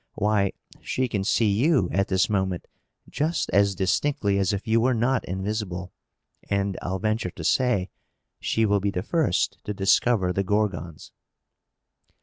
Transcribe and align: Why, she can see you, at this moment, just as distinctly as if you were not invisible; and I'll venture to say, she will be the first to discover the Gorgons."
Why, 0.15 0.53
she 0.81 1.07
can 1.07 1.23
see 1.23 1.51
you, 1.51 1.87
at 1.91 2.07
this 2.07 2.27
moment, 2.27 2.65
just 3.07 3.51
as 3.51 3.75
distinctly 3.75 4.39
as 4.39 4.51
if 4.51 4.65
you 4.65 4.81
were 4.81 4.95
not 4.95 5.23
invisible; 5.25 5.93
and 6.49 6.75
I'll 6.81 6.97
venture 6.97 7.29
to 7.29 7.43
say, 7.43 7.91
she 8.39 8.65
will 8.65 8.79
be 8.79 8.89
the 8.89 9.03
first 9.03 9.59
to 9.63 9.75
discover 9.75 10.33
the 10.33 10.43
Gorgons." 10.43 11.11